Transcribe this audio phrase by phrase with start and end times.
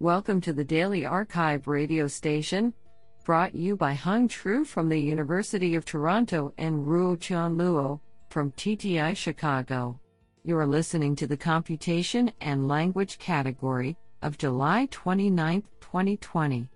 [0.00, 2.72] Welcome to the Daily arXiv radio station,
[3.24, 7.98] brought you by Hang Chu from the University of Toronto and Ruotian Luo
[8.30, 9.98] from TTI Chicago.
[10.44, 16.68] You are listening to the Computation and Language category of July 29, 2020.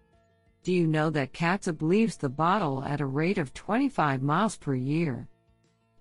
[0.64, 4.74] Do you know that Katzeb leaves the bottle at a rate of 25 miles per
[4.74, 5.28] year?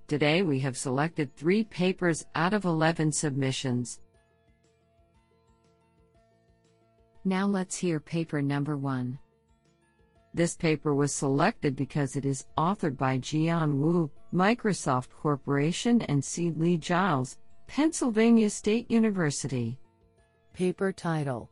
[0.07, 3.99] Today we have selected three papers out of 11 submissions.
[7.23, 9.19] Now let's hear paper number one.
[10.33, 16.51] This paper was selected because it is authored by Jian Wu, Microsoft Corporation, and C.
[16.51, 19.77] Lee Giles, Pennsylvania State University.
[20.53, 21.49] Paper title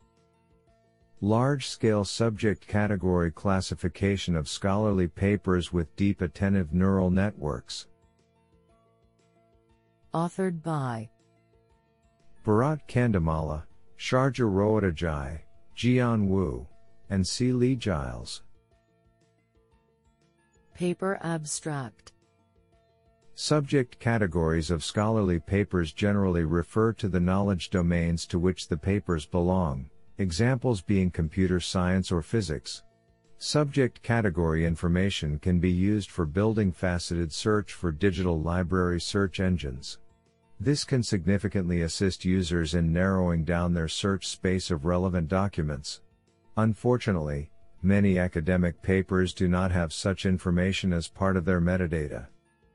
[1.20, 7.86] Large scale subject category classification of scholarly papers with deep attentive neural networks.
[10.14, 11.10] Authored by
[12.44, 13.64] Bharath Kandimalla,
[13.98, 15.40] Shaurya Rohatgi,
[15.80, 16.66] Jian Wu,
[17.08, 17.52] and C.
[17.52, 18.42] Lee Giles.
[20.74, 22.12] Paper Abstract
[23.34, 29.24] Subject categories of scholarly papers generally refer to the knowledge domains to which the papers
[29.24, 32.82] belong, examples being computer science or physics.
[33.38, 39.98] Subject category information can be used for building faceted search for digital library search engines.
[40.62, 46.02] This can significantly assist users in narrowing down their search space of relevant documents.
[46.58, 47.50] Unfortunately,
[47.82, 52.26] many academic papers do not have such information as part of their metadata.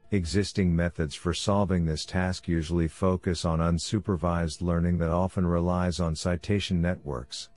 [0.09, 6.16] Existing methods for solving this task usually focus on unsupervised learning that often relies on
[6.16, 7.50] citation networks.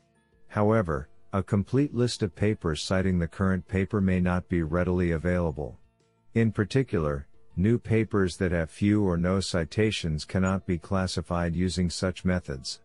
[0.49, 5.79] However, a complete list of papers citing the current paper may not be readily available.
[6.35, 7.28] In particular,
[7.61, 12.83] New papers that have few or no citations cannot be classified using such methods.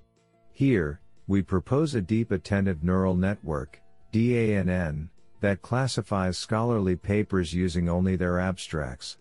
[0.52, 3.80] Here, we propose a deep attentive neural network,
[4.12, 5.10] DANN,
[5.42, 9.20] that classifies scholarly papers using only their abstracts.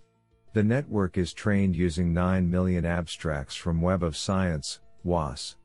[0.55, 5.57] The network is trained using 9 million abstracts from Web of Science, WOS.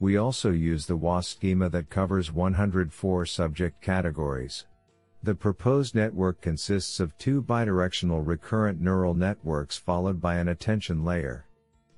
[0.00, 4.66] We also use the WOS schema that covers 104 subject categories.
[5.22, 11.44] The proposed network consists of two bidirectional recurrent neural networks followed by an attention layer.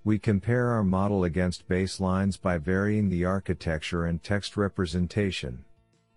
[0.03, 5.65] We compare our model against baselines by varying the architecture and text representation.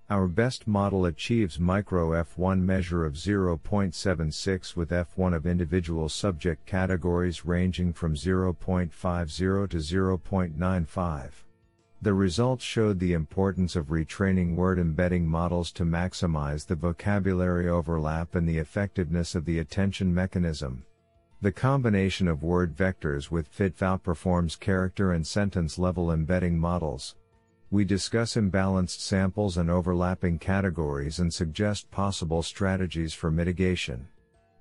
[0.10, 7.46] Our best model achieves micro F1 measure of 0.76 with F1 of individual subject categories
[7.46, 11.32] ranging from 0.50 to 0.95.
[12.02, 18.36] The results showed the importance of retraining word embedding models to maximize the vocabulary overlap
[18.36, 20.86] and the effectiveness of the attention mechanism.
[21.42, 27.16] The combination of word vectors with FIT outperforms character and sentence level embedding models.
[27.72, 34.08] We discuss imbalanced samples and overlapping categories and suggest possible strategies for mitigation.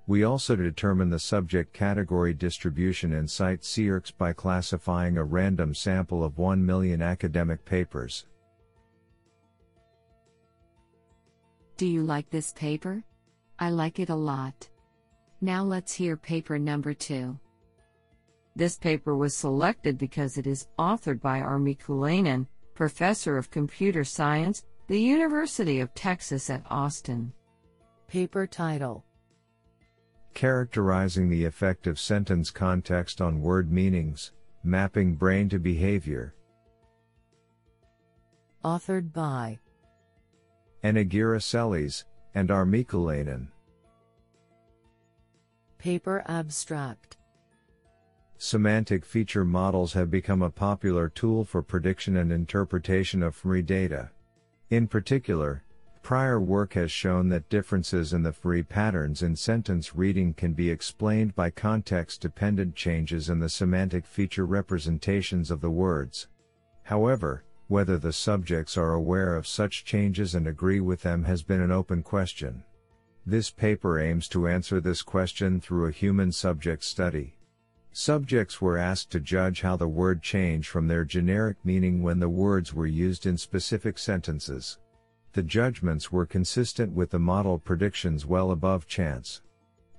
[0.07, 6.37] We also determine the subject category distribution in CiteSeerX by classifying a random sample of
[6.37, 8.27] 1 million academic papers.
[11.77, 13.03] Do you like this paper?
[13.57, 14.69] I like it a lot.
[15.41, 17.37] Now let's hear paper number 2.
[18.55, 21.57] This paper was selected because it is authored by R.
[21.57, 27.33] Miikkulainen, professor of computer science, the University of Texas at Austin.
[28.07, 29.03] Paper title
[30.35, 36.35] characterizing the effect of sentence context on word meanings, mapping brain to behavior.
[38.63, 39.57] Authored by
[40.83, 42.03] Anagira
[42.35, 42.65] and R.
[42.65, 43.47] Miikkulainen.
[45.79, 47.17] Paper Abstract
[48.37, 54.09] Semantic feature models have become a popular tool for prediction and interpretation of fMRI data.
[54.69, 55.63] In particular,
[56.05, 60.69] Prior work has shown that differences in the fMRI patterns in sentence reading can be
[60.69, 66.27] explained by context dependent changes in the semantic feature representations of the words.
[66.83, 71.59] However, whether the subjects are aware of such changes and agree with them has been
[71.59, 72.63] an open question.
[73.25, 77.39] This paper aims to answer this question through a human subject study.
[77.93, 82.29] Subjects were asked to judge how the word changed from their generic meaning when the
[82.29, 84.77] words were used in specific sentences
[85.35, 89.41] the judgments were consistent with the model predictions well above chance.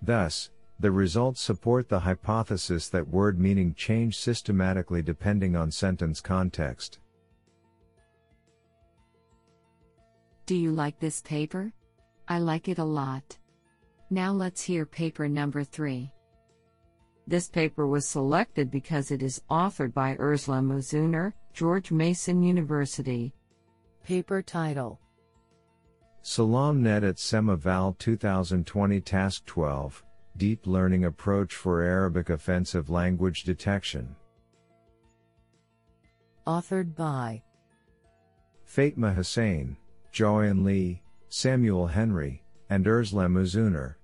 [0.01, 0.51] Thus,
[0.81, 7.01] the results support the hypothesis that word meaning change systematically depending on sentence context.
[10.47, 11.71] Do you like this paper?
[12.29, 13.37] I like it a lot.
[14.09, 16.11] Now let's hear paper number 3.
[17.27, 23.35] This paper was selected because it is authored by Özlem Uzuner, George Mason University,
[24.03, 25.01] Paper title
[26.27, 30.03] SalamNet at SemEval 2020 Task 12
[30.37, 34.17] Deep Learning Approach for Arabic Offensive Language Detection.
[36.45, 37.45] Authored by
[38.69, 39.77] Fatemah Husain,
[40.11, 43.95] Joanne Lee, Samuel Henry, and Özlem Uzuner.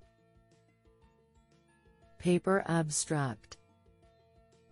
[2.20, 3.56] Paper Abstract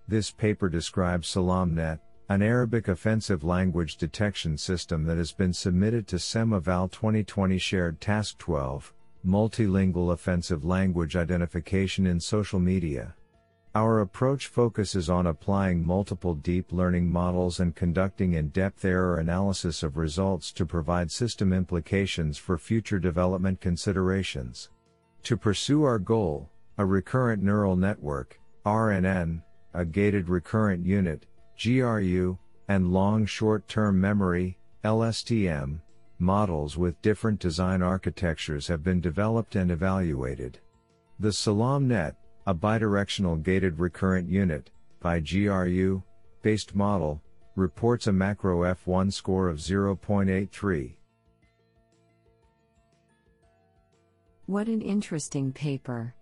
[0.07, 1.99] This paper describes SalamNet,
[2.31, 8.39] an Arabic offensive language detection system that has been submitted to SemEval 2020 Shared Task
[8.39, 8.95] 12,
[9.27, 13.17] Multilingual Offensive Language Identification in Social Media.
[13.75, 19.83] Our approach focuses on applying multiple deep learning models and conducting in depth error analysis
[19.83, 24.71] of results to provide system implications for future development considerations.
[25.25, 26.49] To pursue our goal,
[26.79, 29.43] a recurrent neural network, RNN,
[29.75, 31.27] a gated recurrent unit,
[31.63, 35.81] GRU, and long short term memory, LSTM,
[36.19, 40.59] models with different design architectures have been developed and evaluated.
[41.19, 42.15] The SalamNet,
[42.47, 44.71] a bidirectional gated recurrent unit,
[45.03, 46.03] BiGRU,
[46.43, 47.21] based model,
[47.57, 50.95] reports a macro F1 score of 0.83.
[54.47, 56.15] What an interesting paper.